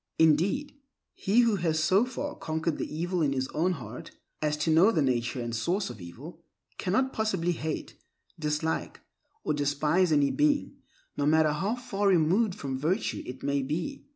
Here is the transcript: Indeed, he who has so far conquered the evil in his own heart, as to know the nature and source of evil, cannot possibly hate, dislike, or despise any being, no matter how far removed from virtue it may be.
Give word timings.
Indeed, 0.17 0.79
he 1.13 1.41
who 1.41 1.57
has 1.57 1.77
so 1.79 2.05
far 2.07 2.35
conquered 2.35 2.79
the 2.79 2.91
evil 2.91 3.21
in 3.21 3.33
his 3.33 3.47
own 3.49 3.73
heart, 3.73 4.09
as 4.41 4.57
to 4.65 4.71
know 4.71 4.89
the 4.91 5.03
nature 5.03 5.39
and 5.39 5.55
source 5.55 5.91
of 5.91 6.01
evil, 6.01 6.41
cannot 6.79 7.13
possibly 7.13 7.51
hate, 7.51 7.97
dislike, 8.39 9.01
or 9.43 9.53
despise 9.53 10.11
any 10.11 10.31
being, 10.31 10.77
no 11.17 11.27
matter 11.27 11.51
how 11.51 11.75
far 11.75 12.07
removed 12.07 12.55
from 12.55 12.79
virtue 12.79 13.21
it 13.27 13.43
may 13.43 13.61
be. 13.61 14.07